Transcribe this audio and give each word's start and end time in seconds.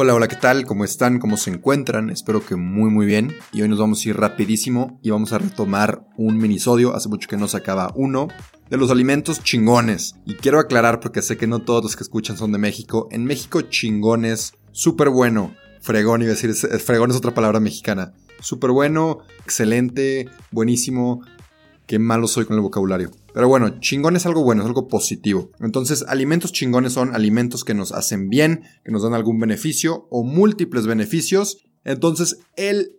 Hola, 0.00 0.14
hola, 0.14 0.28
¿qué 0.28 0.36
tal? 0.36 0.64
¿Cómo 0.64 0.84
están? 0.84 1.18
¿Cómo 1.18 1.36
se 1.36 1.50
encuentran? 1.50 2.08
Espero 2.08 2.40
que 2.46 2.54
muy 2.54 2.88
muy 2.88 3.04
bien. 3.04 3.34
Y 3.52 3.62
hoy 3.62 3.68
nos 3.68 3.80
vamos 3.80 4.06
a 4.06 4.08
ir 4.08 4.16
rapidísimo 4.16 5.00
y 5.02 5.10
vamos 5.10 5.32
a 5.32 5.38
retomar 5.38 6.06
un 6.16 6.38
minisodio, 6.38 6.94
hace 6.94 7.08
mucho 7.08 7.28
que 7.28 7.36
no 7.36 7.48
sacaba 7.48 7.92
uno, 7.96 8.28
de 8.70 8.76
los 8.76 8.92
alimentos 8.92 9.42
chingones. 9.42 10.14
Y 10.24 10.36
quiero 10.36 10.60
aclarar 10.60 11.00
porque 11.00 11.20
sé 11.20 11.36
que 11.36 11.48
no 11.48 11.62
todos 11.62 11.82
los 11.82 11.96
que 11.96 12.04
escuchan 12.04 12.36
son 12.36 12.52
de 12.52 12.58
México. 12.58 13.08
En 13.10 13.24
México 13.24 13.60
chingones, 13.62 14.52
súper 14.70 15.08
bueno. 15.08 15.56
Fregón, 15.80 16.22
iba 16.22 16.30
a 16.30 16.36
decir, 16.36 16.54
fregón 16.54 17.10
es 17.10 17.16
otra 17.16 17.34
palabra 17.34 17.58
mexicana. 17.58 18.12
Súper 18.38 18.70
bueno, 18.70 19.18
excelente, 19.42 20.28
buenísimo. 20.52 21.22
Qué 21.88 21.98
malo 21.98 22.28
soy 22.28 22.44
con 22.44 22.54
el 22.54 22.62
vocabulario. 22.62 23.10
Pero 23.38 23.46
bueno, 23.46 23.78
chingón 23.78 24.16
es 24.16 24.26
algo 24.26 24.42
bueno, 24.42 24.62
es 24.62 24.66
algo 24.66 24.88
positivo. 24.88 25.52
Entonces, 25.60 26.04
alimentos 26.08 26.50
chingones 26.50 26.94
son 26.94 27.14
alimentos 27.14 27.62
que 27.62 27.72
nos 27.72 27.92
hacen 27.92 28.28
bien, 28.28 28.64
que 28.84 28.90
nos 28.90 29.04
dan 29.04 29.14
algún 29.14 29.38
beneficio 29.38 30.08
o 30.10 30.24
múltiples 30.24 30.88
beneficios. 30.88 31.58
Entonces, 31.84 32.40
el 32.56 32.96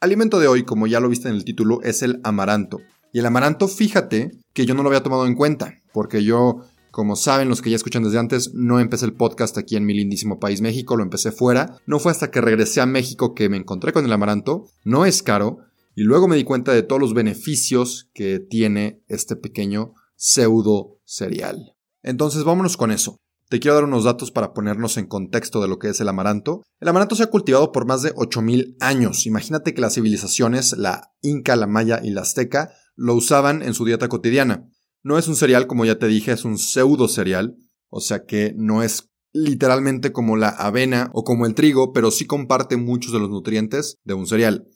alimento 0.00 0.40
de 0.40 0.46
hoy, 0.46 0.64
como 0.64 0.86
ya 0.86 1.00
lo 1.00 1.08
viste 1.08 1.30
en 1.30 1.36
el 1.36 1.44
título, 1.46 1.80
es 1.84 2.02
el 2.02 2.20
amaranto. 2.22 2.80
Y 3.14 3.20
el 3.20 3.24
amaranto, 3.24 3.66
fíjate 3.66 4.32
que 4.52 4.66
yo 4.66 4.74
no 4.74 4.82
lo 4.82 4.90
había 4.90 5.02
tomado 5.02 5.26
en 5.26 5.34
cuenta, 5.34 5.72
porque 5.94 6.22
yo, 6.22 6.66
como 6.90 7.16
saben 7.16 7.48
los 7.48 7.62
que 7.62 7.70
ya 7.70 7.76
escuchan 7.76 8.02
desde 8.02 8.18
antes, 8.18 8.52
no 8.52 8.80
empecé 8.80 9.06
el 9.06 9.14
podcast 9.14 9.56
aquí 9.56 9.76
en 9.76 9.86
mi 9.86 9.94
lindísimo 9.94 10.38
país 10.38 10.60
México, 10.60 10.98
lo 10.98 11.02
empecé 11.02 11.32
fuera. 11.32 11.78
No 11.86 11.98
fue 11.98 12.12
hasta 12.12 12.30
que 12.30 12.42
regresé 12.42 12.82
a 12.82 12.86
México 12.86 13.34
que 13.34 13.48
me 13.48 13.56
encontré 13.56 13.94
con 13.94 14.04
el 14.04 14.12
amaranto. 14.12 14.66
No 14.84 15.06
es 15.06 15.22
caro, 15.22 15.60
y 15.98 16.04
luego 16.04 16.28
me 16.28 16.36
di 16.36 16.44
cuenta 16.44 16.72
de 16.72 16.84
todos 16.84 17.00
los 17.00 17.12
beneficios 17.12 18.08
que 18.14 18.38
tiene 18.38 19.02
este 19.08 19.34
pequeño 19.34 19.94
pseudo 20.14 21.00
cereal. 21.04 21.74
Entonces 22.04 22.44
vámonos 22.44 22.76
con 22.76 22.92
eso. 22.92 23.16
Te 23.48 23.58
quiero 23.58 23.74
dar 23.74 23.82
unos 23.82 24.04
datos 24.04 24.30
para 24.30 24.54
ponernos 24.54 24.96
en 24.96 25.08
contexto 25.08 25.60
de 25.60 25.66
lo 25.66 25.80
que 25.80 25.88
es 25.88 26.00
el 26.00 26.08
amaranto. 26.08 26.62
El 26.78 26.86
amaranto 26.86 27.16
se 27.16 27.24
ha 27.24 27.30
cultivado 27.30 27.72
por 27.72 27.84
más 27.84 28.02
de 28.02 28.12
8000 28.14 28.76
años. 28.78 29.26
Imagínate 29.26 29.74
que 29.74 29.80
las 29.80 29.94
civilizaciones, 29.94 30.78
la 30.78 31.10
inca, 31.20 31.56
la 31.56 31.66
maya 31.66 32.00
y 32.00 32.10
la 32.10 32.20
azteca, 32.20 32.70
lo 32.94 33.16
usaban 33.16 33.62
en 33.62 33.74
su 33.74 33.84
dieta 33.84 34.08
cotidiana. 34.08 34.70
No 35.02 35.18
es 35.18 35.26
un 35.26 35.34
cereal, 35.34 35.66
como 35.66 35.84
ya 35.84 35.98
te 35.98 36.06
dije, 36.06 36.30
es 36.30 36.44
un 36.44 36.58
pseudo 36.58 37.08
cereal, 37.08 37.56
o 37.88 38.00
sea 38.00 38.24
que 38.24 38.54
no 38.56 38.84
es 38.84 39.08
literalmente 39.32 40.12
como 40.12 40.36
la 40.36 40.50
avena 40.50 41.10
o 41.12 41.24
como 41.24 41.44
el 41.44 41.54
trigo, 41.54 41.92
pero 41.92 42.12
sí 42.12 42.24
comparte 42.24 42.76
muchos 42.76 43.12
de 43.12 43.18
los 43.18 43.30
nutrientes 43.30 43.96
de 44.04 44.14
un 44.14 44.28
cereal. 44.28 44.68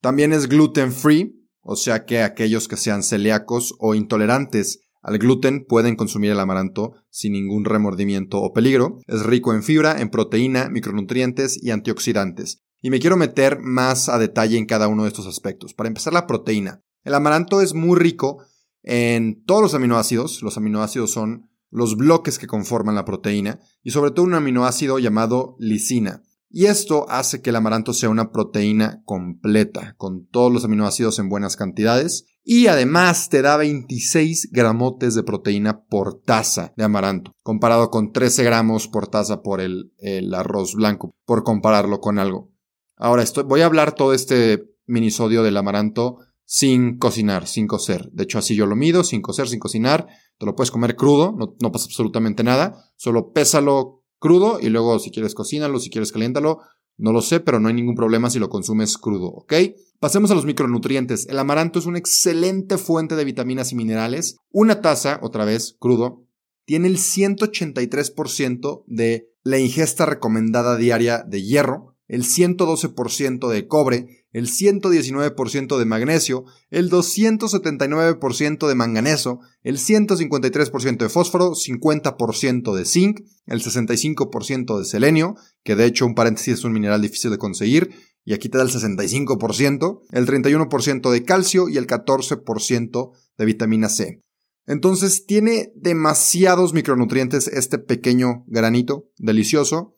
También 0.00 0.32
es 0.32 0.48
gluten 0.48 0.92
free, 0.92 1.34
o 1.60 1.76
sea 1.76 2.04
que 2.04 2.22
aquellos 2.22 2.68
que 2.68 2.76
sean 2.76 3.02
celíacos 3.02 3.74
o 3.78 3.94
intolerantes 3.94 4.80
al 5.02 5.18
gluten 5.18 5.64
pueden 5.64 5.96
consumir 5.96 6.30
el 6.30 6.40
amaranto 6.40 6.92
sin 7.08 7.32
ningún 7.32 7.64
remordimiento 7.64 8.40
o 8.40 8.52
peligro. 8.52 8.98
Es 9.06 9.24
rico 9.24 9.54
en 9.54 9.62
fibra, 9.62 10.00
en 10.00 10.10
proteína, 10.10 10.68
micronutrientes 10.68 11.62
y 11.62 11.70
antioxidantes. 11.70 12.62
Y 12.80 12.90
me 12.90 13.00
quiero 13.00 13.16
meter 13.16 13.58
más 13.60 14.08
a 14.08 14.18
detalle 14.18 14.58
en 14.58 14.66
cada 14.66 14.88
uno 14.88 15.02
de 15.02 15.08
estos 15.08 15.26
aspectos. 15.26 15.74
Para 15.74 15.88
empezar, 15.88 16.12
la 16.12 16.26
proteína. 16.26 16.82
El 17.04 17.14
amaranto 17.14 17.60
es 17.60 17.74
muy 17.74 17.98
rico 17.98 18.44
en 18.82 19.42
todos 19.44 19.62
los 19.62 19.74
aminoácidos. 19.74 20.42
Los 20.42 20.56
aminoácidos 20.56 21.10
son 21.10 21.48
los 21.70 21.96
bloques 21.96 22.38
que 22.38 22.46
conforman 22.46 22.94
la 22.94 23.04
proteína 23.04 23.60
y 23.82 23.90
sobre 23.90 24.10
todo 24.10 24.26
un 24.26 24.34
aminoácido 24.34 24.98
llamado 24.98 25.56
lisina. 25.58 26.22
Y 26.50 26.66
esto 26.66 27.08
hace 27.10 27.42
que 27.42 27.50
el 27.50 27.56
amaranto 27.56 27.92
sea 27.92 28.08
una 28.08 28.30
proteína 28.30 29.02
completa, 29.04 29.94
con 29.98 30.26
todos 30.26 30.52
los 30.52 30.64
aminoácidos 30.64 31.18
en 31.18 31.28
buenas 31.28 31.56
cantidades. 31.56 32.24
Y 32.42 32.68
además 32.68 33.28
te 33.28 33.42
da 33.42 33.58
26 33.58 34.48
gramotes 34.50 35.14
de 35.14 35.22
proteína 35.22 35.84
por 35.84 36.22
taza 36.22 36.72
de 36.76 36.84
amaranto, 36.84 37.32
comparado 37.42 37.90
con 37.90 38.12
13 38.12 38.42
gramos 38.44 38.88
por 38.88 39.08
taza 39.08 39.42
por 39.42 39.60
el, 39.60 39.92
arroz 40.34 40.74
blanco, 40.74 41.10
por 41.26 41.44
compararlo 41.44 42.00
con 42.00 42.18
algo. 42.18 42.50
Ahora 42.96 43.24
voy 43.44 43.60
a 43.60 43.66
hablar 43.66 43.94
todo 43.94 44.14
este 44.14 44.64
minisodio 44.86 45.42
del 45.42 45.58
amaranto 45.58 46.20
sin 46.46 46.96
cocinar, 46.96 47.46
sin 47.46 47.66
cocer. 47.66 48.08
De 48.12 48.24
hecho, 48.24 48.38
así 48.38 48.56
yo 48.56 48.64
lo 48.64 48.74
mido, 48.74 49.04
sin 49.04 49.20
cocer, 49.20 49.46
sin 49.48 49.60
cocinar. 49.60 50.06
Te 50.38 50.46
lo 50.46 50.56
puedes 50.56 50.70
comer 50.70 50.96
crudo, 50.96 51.34
no, 51.36 51.54
no 51.60 51.70
pasa 51.70 51.84
absolutamente 51.84 52.42
nada. 52.42 52.90
Solo 52.96 53.32
pésalo 53.32 53.97
crudo 54.18 54.58
y 54.60 54.68
luego 54.68 54.98
si 54.98 55.10
quieres 55.10 55.34
cocínalo, 55.34 55.80
si 55.80 55.90
quieres 55.90 56.12
caliéntalo. 56.12 56.60
No 56.96 57.12
lo 57.12 57.22
sé, 57.22 57.38
pero 57.40 57.60
no 57.60 57.68
hay 57.68 57.74
ningún 57.74 57.94
problema 57.94 58.28
si 58.28 58.40
lo 58.40 58.48
consumes 58.48 58.98
crudo, 58.98 59.28
¿ok? 59.28 59.54
Pasemos 60.00 60.30
a 60.30 60.34
los 60.34 60.44
micronutrientes. 60.44 61.26
El 61.28 61.38
amaranto 61.38 61.78
es 61.78 61.86
una 61.86 61.98
excelente 61.98 62.76
fuente 62.76 63.14
de 63.14 63.24
vitaminas 63.24 63.70
y 63.72 63.76
minerales. 63.76 64.36
Una 64.50 64.80
taza, 64.80 65.20
otra 65.22 65.44
vez, 65.44 65.76
crudo, 65.78 66.24
tiene 66.64 66.88
el 66.88 66.98
183% 66.98 68.84
de 68.86 69.30
la 69.42 69.58
ingesta 69.58 70.06
recomendada 70.06 70.76
diaria 70.76 71.24
de 71.26 71.42
hierro, 71.42 71.96
el 72.08 72.24
112% 72.24 73.48
de 73.48 73.66
cobre, 73.66 74.17
el 74.38 74.46
119% 74.46 75.78
de 75.78 75.84
magnesio, 75.84 76.44
el 76.70 76.90
279% 76.90 78.68
de 78.68 78.74
manganeso, 78.76 79.40
el 79.62 79.78
153% 79.78 80.98
de 80.98 81.08
fósforo, 81.08 81.54
50% 81.54 82.72
de 82.72 82.84
zinc, 82.84 83.20
el 83.46 83.60
65% 83.60 84.78
de 84.78 84.84
selenio, 84.84 85.34
que 85.64 85.74
de 85.74 85.86
hecho 85.86 86.06
un 86.06 86.14
paréntesis 86.14 86.54
es 86.54 86.64
un 86.64 86.72
mineral 86.72 87.02
difícil 87.02 87.32
de 87.32 87.38
conseguir, 87.38 87.90
y 88.24 88.32
aquí 88.32 88.48
te 88.48 88.58
da 88.58 88.64
el 88.64 88.70
65%, 88.70 90.02
el 90.12 90.26
31% 90.26 91.10
de 91.10 91.24
calcio 91.24 91.68
y 91.68 91.76
el 91.76 91.88
14% 91.88 93.10
de 93.38 93.44
vitamina 93.44 93.88
C. 93.88 94.22
Entonces 94.66 95.26
tiene 95.26 95.72
demasiados 95.74 96.74
micronutrientes 96.74 97.48
este 97.48 97.78
pequeño 97.78 98.44
granito 98.46 99.10
delicioso, 99.16 99.96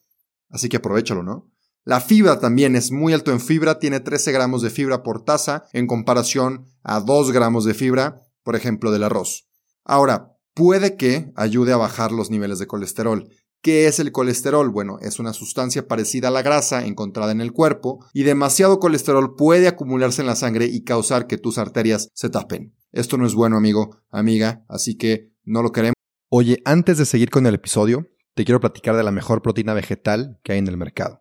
así 0.49 0.71
que 0.71 0.79
aprovechalo, 0.79 1.23
¿no? 1.23 1.50
La 1.85 2.01
fibra 2.01 2.39
también 2.41 2.77
es 2.77 2.93
muy 2.93 3.13
alto 3.15 3.33
en 3.33 3.41
fibra, 3.41 3.79
tiene 3.79 4.01
13 4.01 4.33
gramos 4.33 4.61
de 4.61 4.71
fibra 4.71 5.03
por 5.03 5.25
taza 5.25 5.65
en 5.73 5.87
comparación 5.87 6.67
a 6.83 7.01
2 7.01 7.33
gramos 7.33 7.65
de 7.65 7.75
fibra, 7.75 8.21
por 8.43 8.55
ejemplo, 8.55 8.91
del 8.91 9.05
arroz. 9.05 9.49
Ahora, 9.85 10.37
puede 10.55 10.97
que 10.97 11.33
ayude 11.37 11.73
a 11.73 11.79
bajar 11.79 12.13
los 12.13 12.31
niveles 12.31 12.59
de 12.59 12.67
colesterol. 12.67 13.29
¿Qué 13.63 13.87
es 13.87 13.99
el 13.99 14.13
colesterol? 14.13 14.69
Bueno, 14.71 14.99
es 15.01 15.19
una 15.19 15.33
sustancia 15.33 15.89
parecida 15.89 16.29
a 16.29 16.31
la 16.31 16.43
grasa 16.43 16.87
encontrada 16.87 17.33
en 17.33 17.41
el 17.41 17.53
cuerpo 17.53 18.05
y 18.13 18.25
demasiado 18.25 18.79
colesterol 18.79 19.35
puede 19.37 19.69
acumularse 19.69 20.21
en 20.21 20.27
la 20.27 20.37
sangre 20.37 20.67
y 20.67 20.85
causar 20.85 21.27
que 21.27 21.39
tus 21.39 21.59
arterias 21.59 22.09
se 22.15 22.31
tapen. 22.31 22.75
Esto 22.93 23.17
no 23.17 23.27
es 23.27 23.35
bueno, 23.35 23.57
amigo, 23.57 23.99
amiga, 24.11 24.65
así 24.69 24.97
que 24.97 25.33
no 25.45 25.63
lo 25.63 25.73
queremos. 25.73 25.95
Oye, 26.29 26.63
antes 26.65 26.99
de 26.99 27.07
seguir 27.07 27.31
con 27.31 27.47
el 27.47 27.55
episodio, 27.55 28.07
te 28.35 28.45
quiero 28.45 28.61
platicar 28.61 28.97
de 28.97 29.03
la 29.03 29.13
mejor 29.13 29.43
proteína 29.43 29.75
vegetal 29.75 30.41
que 30.43 30.53
hay 30.53 30.59
en 30.59 30.69
el 30.69 30.77
mercado. 30.77 31.20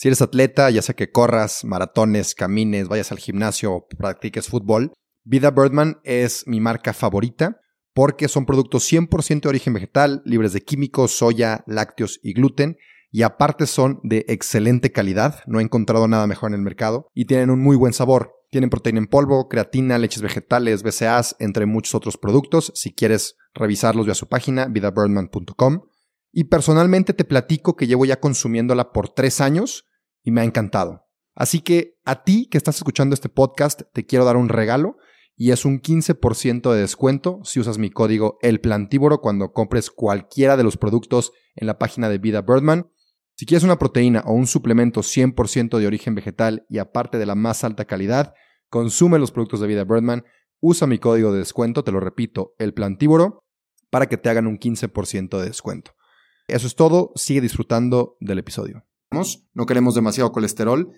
Si 0.00 0.08
eres 0.08 0.22
atleta, 0.22 0.70
ya 0.70 0.80
sea 0.80 0.96
que 0.96 1.12
corras, 1.12 1.62
maratones, 1.62 2.34
camines, 2.34 2.88
vayas 2.88 3.12
al 3.12 3.18
gimnasio 3.18 3.74
o 3.74 3.86
practiques 3.86 4.48
fútbol, 4.48 4.94
Vida 5.24 5.50
Birdman 5.50 6.00
es 6.04 6.46
mi 6.46 6.58
marca 6.58 6.94
favorita 6.94 7.60
porque 7.92 8.28
son 8.28 8.46
productos 8.46 8.90
100% 8.90 9.42
de 9.42 9.48
origen 9.50 9.74
vegetal, 9.74 10.22
libres 10.24 10.54
de 10.54 10.62
químicos, 10.62 11.10
soya, 11.10 11.64
lácteos 11.66 12.18
y 12.22 12.32
gluten 12.32 12.78
y 13.10 13.24
aparte 13.24 13.66
son 13.66 14.00
de 14.02 14.24
excelente 14.28 14.90
calidad, 14.90 15.42
no 15.46 15.60
he 15.60 15.62
encontrado 15.62 16.08
nada 16.08 16.26
mejor 16.26 16.48
en 16.48 16.54
el 16.54 16.62
mercado 16.62 17.10
y 17.12 17.26
tienen 17.26 17.50
un 17.50 17.60
muy 17.60 17.76
buen 17.76 17.92
sabor. 17.92 18.32
Tienen 18.50 18.70
proteína 18.70 19.00
en 19.00 19.06
polvo, 19.06 19.48
creatina, 19.48 19.98
leches 19.98 20.22
vegetales, 20.22 20.82
BCAAs, 20.82 21.36
entre 21.40 21.66
muchos 21.66 21.94
otros 21.94 22.16
productos. 22.16 22.72
Si 22.74 22.94
quieres 22.94 23.36
revisarlos, 23.52 24.06
ve 24.06 24.12
a 24.12 24.14
su 24.14 24.28
página, 24.28 24.64
vidabirdman.com. 24.64 25.82
Y 26.32 26.44
personalmente 26.44 27.12
te 27.12 27.24
platico 27.24 27.76
que 27.76 27.86
llevo 27.86 28.06
ya 28.06 28.18
consumiéndola 28.18 28.92
por 28.92 29.10
tres 29.10 29.42
años 29.42 29.89
y 30.22 30.30
me 30.30 30.40
ha 30.40 30.44
encantado. 30.44 31.06
Así 31.34 31.60
que 31.60 31.98
a 32.04 32.22
ti 32.22 32.48
que 32.50 32.58
estás 32.58 32.76
escuchando 32.76 33.14
este 33.14 33.28
podcast, 33.28 33.82
te 33.92 34.04
quiero 34.04 34.24
dar 34.24 34.36
un 34.36 34.48
regalo 34.48 34.96
y 35.36 35.52
es 35.52 35.64
un 35.64 35.80
15% 35.80 36.70
de 36.72 36.80
descuento 36.80 37.40
si 37.44 37.60
usas 37.60 37.78
mi 37.78 37.90
código 37.90 38.36
El 38.42 38.60
Plantívoro 38.60 39.22
cuando 39.22 39.52
compres 39.52 39.90
cualquiera 39.90 40.56
de 40.58 40.64
los 40.64 40.76
productos 40.76 41.32
en 41.56 41.66
la 41.66 41.78
página 41.78 42.10
de 42.10 42.18
Vida 42.18 42.42
Birdman. 42.42 42.90
Si 43.36 43.46
quieres 43.46 43.64
una 43.64 43.78
proteína 43.78 44.22
o 44.26 44.34
un 44.34 44.46
suplemento 44.46 45.00
100% 45.00 45.78
de 45.78 45.86
origen 45.86 46.14
vegetal 46.14 46.66
y 46.68 46.76
aparte 46.76 47.16
de 47.16 47.24
la 47.24 47.36
más 47.36 47.64
alta 47.64 47.86
calidad, 47.86 48.34
consume 48.68 49.18
los 49.18 49.32
productos 49.32 49.60
de 49.60 49.66
Vida 49.66 49.84
Birdman, 49.84 50.24
usa 50.60 50.86
mi 50.86 50.98
código 50.98 51.32
de 51.32 51.38
descuento, 51.38 51.84
te 51.84 51.92
lo 51.92 52.00
repito, 52.00 52.54
El 52.58 52.74
Plantívoro, 52.74 53.46
para 53.88 54.10
que 54.10 54.18
te 54.18 54.28
hagan 54.28 54.46
un 54.46 54.58
15% 54.58 55.38
de 55.38 55.46
descuento. 55.46 55.92
Eso 56.48 56.66
es 56.66 56.74
todo, 56.74 57.12
sigue 57.14 57.40
disfrutando 57.40 58.18
del 58.20 58.40
episodio. 58.40 58.84
No 59.54 59.66
queremos 59.66 59.94
demasiado 59.94 60.30
colesterol 60.32 60.92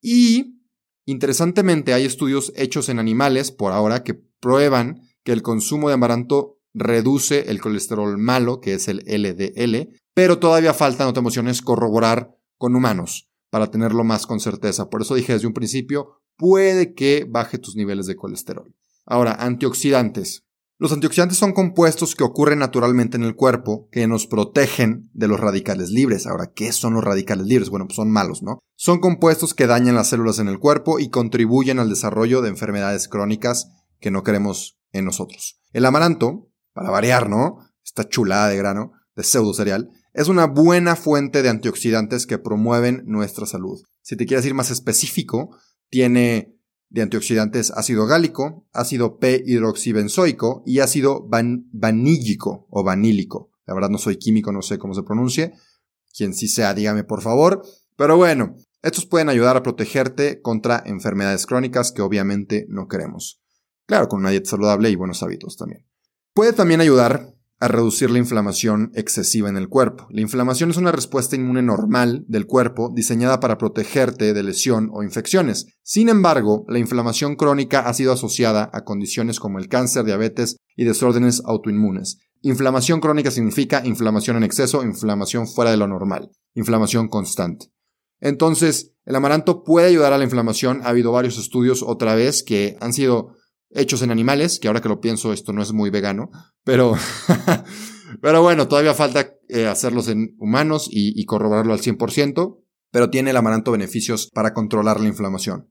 y, 0.00 0.60
interesantemente, 1.06 1.92
hay 1.92 2.04
estudios 2.04 2.52
hechos 2.56 2.88
en 2.88 2.98
animales 2.98 3.50
por 3.50 3.72
ahora 3.72 4.04
que 4.04 4.14
prueban 4.14 5.02
que 5.24 5.32
el 5.32 5.42
consumo 5.42 5.88
de 5.88 5.94
amaranto 5.94 6.58
reduce 6.72 7.50
el 7.50 7.60
colesterol 7.60 8.16
malo, 8.18 8.60
que 8.60 8.74
es 8.74 8.88
el 8.88 8.98
LDL, 9.06 9.88
pero 10.14 10.38
todavía 10.38 10.72
falta, 10.72 11.04
no 11.04 11.12
te 11.12 11.20
emociones, 11.20 11.62
corroborar 11.62 12.36
con 12.56 12.76
humanos 12.76 13.30
para 13.50 13.70
tenerlo 13.70 14.04
más 14.04 14.26
con 14.26 14.40
certeza. 14.40 14.88
Por 14.88 15.02
eso 15.02 15.14
dije 15.14 15.32
desde 15.32 15.46
un 15.46 15.54
principio, 15.54 16.20
puede 16.36 16.94
que 16.94 17.26
baje 17.28 17.58
tus 17.58 17.74
niveles 17.74 18.06
de 18.06 18.16
colesterol. 18.16 18.74
Ahora, 19.06 19.32
antioxidantes. 19.32 20.44
Los 20.80 20.92
antioxidantes 20.92 21.36
son 21.36 21.52
compuestos 21.52 22.14
que 22.14 22.22
ocurren 22.22 22.60
naturalmente 22.60 23.16
en 23.16 23.24
el 23.24 23.34
cuerpo 23.34 23.88
que 23.90 24.06
nos 24.06 24.28
protegen 24.28 25.10
de 25.12 25.26
los 25.26 25.40
radicales 25.40 25.90
libres. 25.90 26.24
Ahora, 26.28 26.52
¿qué 26.54 26.72
son 26.72 26.94
los 26.94 27.02
radicales 27.02 27.46
libres? 27.46 27.68
Bueno, 27.68 27.86
pues 27.86 27.96
son 27.96 28.12
malos, 28.12 28.44
¿no? 28.44 28.60
Son 28.76 29.00
compuestos 29.00 29.54
que 29.54 29.66
dañan 29.66 29.96
las 29.96 30.10
células 30.10 30.38
en 30.38 30.46
el 30.46 30.60
cuerpo 30.60 31.00
y 31.00 31.10
contribuyen 31.10 31.80
al 31.80 31.88
desarrollo 31.88 32.42
de 32.42 32.50
enfermedades 32.50 33.08
crónicas 33.08 33.72
que 33.98 34.12
no 34.12 34.22
queremos 34.22 34.78
en 34.92 35.04
nosotros. 35.04 35.60
El 35.72 35.84
amaranto, 35.84 36.48
para 36.72 36.90
variar, 36.90 37.28
¿no? 37.28 37.58
Esta 37.84 38.08
chulada 38.08 38.46
de 38.46 38.56
grano, 38.56 38.92
de 39.16 39.24
pseudo 39.24 39.54
cereal, 39.54 39.90
es 40.12 40.28
una 40.28 40.46
buena 40.46 40.94
fuente 40.94 41.42
de 41.42 41.48
antioxidantes 41.48 42.24
que 42.24 42.38
promueven 42.38 43.02
nuestra 43.04 43.46
salud. 43.46 43.82
Si 44.02 44.16
te 44.16 44.26
quieres 44.26 44.46
ir 44.46 44.54
más 44.54 44.70
específico, 44.70 45.56
tiene 45.90 46.57
de 46.90 47.02
antioxidantes 47.02 47.70
ácido 47.70 48.06
gálico, 48.06 48.66
ácido 48.72 49.18
P-hidroxibenzoico 49.18 50.62
y 50.66 50.80
ácido 50.80 51.26
vanílico 51.28 52.66
o 52.70 52.82
vanílico. 52.82 53.50
La 53.66 53.74
verdad 53.74 53.90
no 53.90 53.98
soy 53.98 54.16
químico, 54.16 54.52
no 54.52 54.62
sé 54.62 54.78
cómo 54.78 54.94
se 54.94 55.02
pronuncie. 55.02 55.52
Quien 56.16 56.34
sí 56.34 56.48
sea, 56.48 56.74
dígame 56.74 57.04
por 57.04 57.22
favor. 57.22 57.62
Pero 57.96 58.16
bueno, 58.16 58.56
estos 58.82 59.06
pueden 59.06 59.28
ayudar 59.28 59.56
a 59.56 59.62
protegerte 59.62 60.40
contra 60.40 60.82
enfermedades 60.86 61.46
crónicas 61.46 61.92
que 61.92 62.02
obviamente 62.02 62.66
no 62.68 62.88
queremos. 62.88 63.42
Claro, 63.86 64.08
con 64.08 64.20
una 64.20 64.30
dieta 64.30 64.50
saludable 64.50 64.90
y 64.90 64.96
buenos 64.96 65.22
hábitos 65.22 65.56
también. 65.56 65.86
Puede 66.32 66.52
también 66.52 66.80
ayudar 66.80 67.34
a 67.60 67.68
reducir 67.68 68.10
la 68.10 68.18
inflamación 68.18 68.92
excesiva 68.94 69.48
en 69.48 69.56
el 69.56 69.68
cuerpo. 69.68 70.06
La 70.10 70.20
inflamación 70.20 70.70
es 70.70 70.76
una 70.76 70.92
respuesta 70.92 71.36
inmune 71.36 71.62
normal 71.62 72.24
del 72.28 72.46
cuerpo 72.46 72.92
diseñada 72.94 73.40
para 73.40 73.58
protegerte 73.58 74.32
de 74.32 74.42
lesión 74.42 74.90
o 74.92 75.02
infecciones. 75.02 75.66
Sin 75.82 76.08
embargo, 76.08 76.64
la 76.68 76.78
inflamación 76.78 77.34
crónica 77.36 77.80
ha 77.80 77.94
sido 77.94 78.12
asociada 78.12 78.70
a 78.72 78.84
condiciones 78.84 79.40
como 79.40 79.58
el 79.58 79.68
cáncer, 79.68 80.04
diabetes 80.04 80.56
y 80.76 80.84
desórdenes 80.84 81.42
autoinmunes. 81.44 82.20
Inflamación 82.42 83.00
crónica 83.00 83.32
significa 83.32 83.84
inflamación 83.84 84.36
en 84.36 84.44
exceso, 84.44 84.84
inflamación 84.84 85.48
fuera 85.48 85.72
de 85.72 85.76
lo 85.76 85.88
normal, 85.88 86.30
inflamación 86.54 87.08
constante. 87.08 87.72
Entonces, 88.20 88.94
el 89.04 89.16
amaranto 89.16 89.64
puede 89.64 89.88
ayudar 89.88 90.12
a 90.12 90.18
la 90.18 90.24
inflamación. 90.24 90.82
Ha 90.82 90.90
habido 90.90 91.12
varios 91.12 91.38
estudios 91.38 91.82
otra 91.82 92.14
vez 92.14 92.42
que 92.42 92.76
han 92.80 92.92
sido 92.92 93.34
hechos 93.70 94.02
en 94.02 94.10
animales, 94.10 94.58
que 94.58 94.68
ahora 94.68 94.80
que 94.80 94.88
lo 94.88 95.00
pienso 95.00 95.32
esto 95.32 95.52
no 95.52 95.62
es 95.62 95.72
muy 95.72 95.90
vegano, 95.90 96.30
pero, 96.64 96.94
pero 98.22 98.42
bueno, 98.42 98.68
todavía 98.68 98.94
falta 98.94 99.34
eh, 99.48 99.66
hacerlos 99.66 100.08
en 100.08 100.34
humanos 100.38 100.88
y, 100.90 101.20
y 101.20 101.24
corroborarlo 101.24 101.72
al 101.72 101.80
100%, 101.80 102.62
pero 102.90 103.10
tiene 103.10 103.30
el 103.30 103.36
amaranto 103.36 103.72
beneficios 103.72 104.30
para 104.32 104.54
controlar 104.54 105.00
la 105.00 105.08
inflamación. 105.08 105.70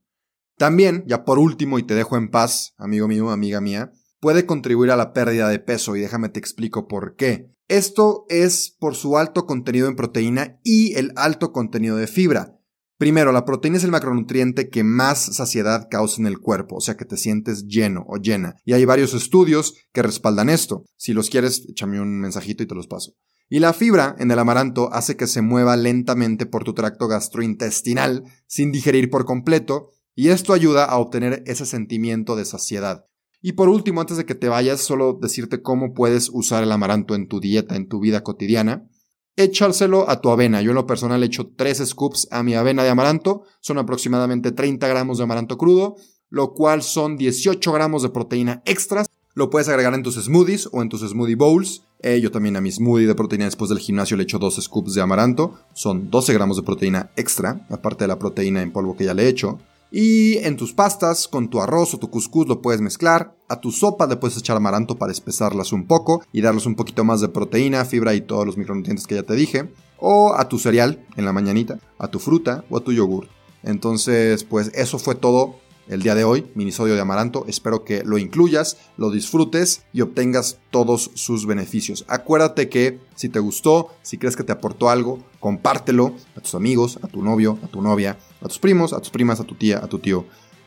También, 0.57 1.03
ya 1.07 1.23
por 1.23 1.39
último, 1.39 1.77
y 1.77 1.83
te 1.83 1.93
dejo 1.93 2.17
en 2.17 2.29
paz, 2.29 2.73
amigo 2.77 3.07
mío, 3.07 3.29
amiga 3.29 3.61
mía, 3.61 3.91
puede 4.19 4.45
contribuir 4.45 4.91
a 4.91 4.95
la 4.95 5.13
pérdida 5.13 5.49
de 5.49 5.59
peso 5.59 5.95
y 5.95 6.01
déjame 6.01 6.29
te 6.29 6.39
explico 6.39 6.87
por 6.87 7.15
qué. 7.15 7.51
Esto 7.67 8.25
es 8.29 8.75
por 8.79 8.95
su 8.95 9.17
alto 9.17 9.45
contenido 9.45 9.87
en 9.87 9.95
proteína 9.95 10.59
y 10.63 10.93
el 10.95 11.11
alto 11.15 11.51
contenido 11.51 11.97
de 11.97 12.07
fibra. 12.07 12.56
Primero, 12.97 13.31
la 13.31 13.45
proteína 13.45 13.77
es 13.77 13.83
el 13.83 13.91
macronutriente 13.91 14.69
que 14.69 14.83
más 14.83 15.35
saciedad 15.35 15.87
causa 15.89 16.19
en 16.19 16.25
el 16.25 16.39
cuerpo, 16.39 16.77
o 16.77 16.81
sea 16.81 16.97
que 16.97 17.05
te 17.05 17.15
sientes 17.15 17.67
lleno 17.67 18.03
o 18.07 18.17
llena. 18.17 18.55
Y 18.65 18.73
hay 18.73 18.85
varios 18.85 19.13
estudios 19.13 19.75
que 19.93 20.01
respaldan 20.01 20.49
esto. 20.49 20.83
Si 20.95 21.13
los 21.13 21.29
quieres, 21.29 21.63
échame 21.69 22.01
un 22.01 22.19
mensajito 22.19 22.63
y 22.63 22.65
te 22.65 22.73
los 22.73 22.87
paso. 22.87 23.13
Y 23.49 23.59
la 23.59 23.73
fibra 23.73 24.15
en 24.17 24.31
el 24.31 24.39
amaranto 24.39 24.91
hace 24.91 25.15
que 25.15 25.27
se 25.27 25.43
mueva 25.43 25.77
lentamente 25.77 26.47
por 26.47 26.63
tu 26.63 26.73
tracto 26.73 27.07
gastrointestinal 27.07 28.23
sin 28.47 28.71
digerir 28.71 29.11
por 29.11 29.25
completo, 29.25 29.91
y 30.15 30.29
esto 30.29 30.53
ayuda 30.53 30.83
a 30.85 30.97
obtener 30.97 31.43
ese 31.45 31.67
sentimiento 31.67 32.35
de 32.35 32.45
saciedad. 32.45 33.05
Y 33.39 33.53
por 33.53 33.69
último, 33.69 34.01
antes 34.01 34.17
de 34.17 34.25
que 34.25 34.33
te 34.33 34.49
vayas, 34.49 34.81
solo 34.81 35.19
decirte 35.21 35.61
cómo 35.61 35.93
puedes 35.93 36.29
usar 36.33 36.63
el 36.63 36.71
amaranto 36.71 37.13
en 37.13 37.27
tu 37.27 37.39
dieta, 37.39 37.75
en 37.75 37.87
tu 37.87 37.99
vida 37.99 38.23
cotidiana 38.23 38.89
écharselo 39.37 40.09
a 40.09 40.19
tu 40.19 40.29
avena. 40.29 40.61
Yo 40.61 40.71
en 40.71 40.75
lo 40.75 40.85
personal 40.85 41.23
echo 41.23 41.51
3 41.55 41.87
scoops 41.87 42.27
a 42.31 42.43
mi 42.43 42.55
avena 42.55 42.83
de 42.83 42.89
amaranto. 42.89 43.43
Son 43.61 43.77
aproximadamente 43.77 44.51
30 44.51 44.85
gramos 44.87 45.17
de 45.17 45.23
amaranto 45.23 45.57
crudo, 45.57 45.95
lo 46.29 46.53
cual 46.53 46.81
son 46.83 47.15
18 47.15 47.71
gramos 47.71 48.03
de 48.03 48.09
proteína 48.09 48.61
extras. 48.65 49.07
Lo 49.33 49.49
puedes 49.49 49.69
agregar 49.69 49.93
en 49.93 50.03
tus 50.03 50.15
smoothies 50.15 50.67
o 50.71 50.81
en 50.81 50.89
tus 50.89 51.07
smoothie 51.07 51.35
bowls. 51.35 51.83
Eh, 52.01 52.19
yo 52.19 52.31
también 52.31 52.55
a 52.57 52.61
mi 52.61 52.71
smoothie 52.71 53.07
de 53.07 53.15
proteína 53.15 53.45
después 53.45 53.69
del 53.69 53.79
gimnasio 53.79 54.17
le 54.17 54.23
echo 54.23 54.39
2 54.39 54.63
scoops 54.63 54.95
de 54.95 55.01
amaranto. 55.01 55.53
Son 55.73 56.09
12 56.09 56.33
gramos 56.33 56.57
de 56.57 56.63
proteína 56.63 57.11
extra, 57.15 57.65
aparte 57.69 58.03
de 58.03 58.07
la 58.07 58.19
proteína 58.19 58.63
en 58.63 58.71
polvo 58.71 58.97
que 58.97 59.05
ya 59.05 59.13
le 59.13 59.23
he 59.23 59.29
hecho. 59.29 59.59
Y 59.91 60.37
en 60.39 60.57
tus 60.57 60.73
pastas, 60.73 61.27
con 61.27 61.49
tu 61.49 61.61
arroz 61.61 61.93
o 61.93 61.97
tu 61.97 62.09
cuscús 62.09 62.47
lo 62.47 62.61
puedes 62.61 62.81
mezclar. 62.81 63.35
A 63.47 63.61
tu 63.61 63.71
sopa 63.71 64.07
le 64.07 64.17
puedes 64.17 64.37
echar 64.37 64.57
amaranto 64.57 64.97
para 64.97 65.11
espesarlas 65.11 65.71
un 65.71 65.87
poco 65.87 66.21
y 66.33 66.41
darles 66.41 66.65
un 66.65 66.75
poquito 66.75 67.03
más 67.03 67.21
de 67.21 67.29
proteína, 67.29 67.85
fibra 67.85 68.13
y 68.13 68.21
todos 68.21 68.45
los 68.45 68.57
micronutrientes 68.57 69.07
que 69.07 69.15
ya 69.15 69.23
te 69.23 69.35
dije. 69.35 69.69
O 69.99 70.33
a 70.35 70.49
tu 70.49 70.59
cereal 70.59 71.05
en 71.15 71.25
la 71.25 71.33
mañanita, 71.33 71.79
a 71.97 72.09
tu 72.09 72.19
fruta 72.19 72.65
o 72.69 72.77
a 72.77 72.81
tu 72.81 72.91
yogur. 72.91 73.27
Entonces, 73.63 74.43
pues 74.43 74.71
eso 74.73 74.99
fue 74.99 75.15
todo 75.15 75.55
el 75.87 76.01
día 76.01 76.15
de 76.15 76.23
hoy, 76.23 76.47
minisodio 76.55 76.95
de 76.95 77.01
amaranto. 77.01 77.45
Espero 77.47 77.83
que 77.83 78.03
lo 78.03 78.17
incluyas, 78.17 78.77
lo 78.97 79.11
disfrutes 79.11 79.83
y 79.93 80.01
obtengas 80.01 80.59
todos 80.71 81.11
sus 81.13 81.45
beneficios. 81.45 82.05
Acuérdate 82.07 82.69
que 82.69 82.99
si 83.15 83.29
te 83.29 83.39
gustó, 83.39 83.89
si 84.01 84.17
crees 84.17 84.35
que 84.35 84.43
te 84.43 84.51
aportó 84.51 84.89
algo, 84.89 85.23
compártelo 85.39 86.13
a 86.35 86.41
tus 86.41 86.55
amigos, 86.55 86.99
a 87.01 87.07
tu 87.07 87.23
novio, 87.23 87.57
a 87.63 87.67
tu 87.67 87.81
novia, 87.81 88.17
a 88.41 88.47
tus 88.47 88.59
primos, 88.59 88.93
a 88.93 88.99
tus 88.99 89.09
primas, 89.09 89.39
a 89.39 89.43
tu 89.43 89.55
tía, 89.55 89.79
a 89.79 89.87
tu 89.87 89.99
tío, 89.99 90.25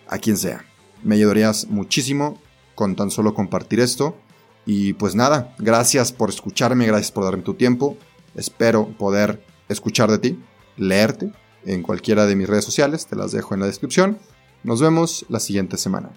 a 0.08 0.18
quien 0.18 0.36
sea. 0.36 0.64
Me 1.02 1.16
ayudarías 1.16 1.68
muchísimo 1.68 2.38
con 2.74 2.96
tan 2.96 3.10
solo 3.10 3.34
compartir 3.34 3.80
esto. 3.80 4.16
Y 4.66 4.92
pues 4.94 5.14
nada, 5.14 5.54
gracias 5.58 6.12
por 6.12 6.28
escucharme, 6.28 6.86
gracias 6.86 7.12
por 7.12 7.24
darme 7.24 7.42
tu 7.42 7.54
tiempo. 7.54 7.96
Espero 8.34 8.88
poder 8.98 9.44
escuchar 9.68 10.10
de 10.10 10.18
ti, 10.18 10.38
leerte 10.76 11.32
en 11.64 11.82
cualquiera 11.82 12.26
de 12.26 12.36
mis 12.36 12.48
redes 12.48 12.64
sociales, 12.64 13.06
te 13.06 13.16
las 13.16 13.32
dejo 13.32 13.54
en 13.54 13.60
la 13.60 13.66
descripción. 13.66 14.18
Nos 14.62 14.80
vemos 14.80 15.24
la 15.28 15.40
siguiente 15.40 15.76
semana. 15.76 16.10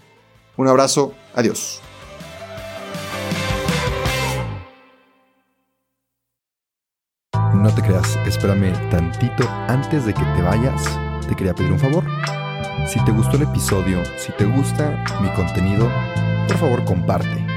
Un 0.58 0.68
abrazo, 0.68 1.14
adiós. 1.34 1.82
No 7.54 7.74
te 7.74 7.82
creas, 7.82 8.18
espérame 8.28 8.74
tantito 8.90 9.48
antes 9.68 10.06
de 10.06 10.14
que 10.14 10.24
te 10.24 10.42
vayas. 10.42 10.84
Te 11.28 11.36
quería 11.36 11.56
pedir 11.56 11.72
un 11.72 11.80
favor. 11.80 12.04
Si 12.88 13.04
te 13.06 13.12
gustó 13.12 13.38
el 13.38 13.44
episodio, 13.44 14.04
si 14.18 14.34
te 14.34 14.44
gusta 14.44 15.02
mi 15.22 15.30
contenido, 15.30 15.90
por 16.48 16.58
favor 16.58 16.84
comparte. 16.84 17.48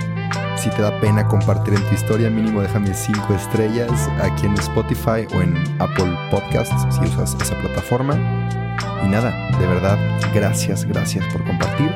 Si 0.57 0.71
te 0.71 0.83
da 0.83 1.01
pena 1.01 1.27
compartir 1.27 1.75
en 1.75 1.83
tu 1.89 1.95
historia, 1.95 2.31
mínimo 2.31 2.63
déjame 2.63 2.95
5 2.95 3.35
estrellas 3.35 4.09
aquí 4.23 4.47
en 4.47 4.55
Spotify 4.55 5.27
o 5.35 5.43
en 5.43 5.57
Apple 5.81 6.17
Podcasts 6.31 6.87
si 6.95 7.01
usas 7.05 7.37
esa 7.41 7.59
plataforma. 7.61 8.66
Y 9.05 9.09
nada, 9.09 9.51
de 9.59 9.67
verdad, 9.67 9.99
gracias, 10.35 10.85
gracias 10.85 11.25
por 11.33 11.45
compartir. 11.45 11.93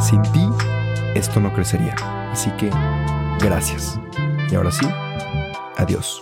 Sin 0.00 0.22
ti, 0.22 0.48
esto 1.14 1.40
no 1.40 1.52
crecería. 1.52 1.94
Así 2.32 2.50
que, 2.52 2.70
gracias. 3.40 3.98
Y 4.50 4.54
ahora 4.54 4.70
sí, 4.70 4.86
adiós. 5.76 6.20